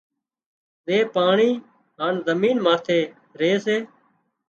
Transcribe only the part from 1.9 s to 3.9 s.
هانَ زمين ماٿي ري سي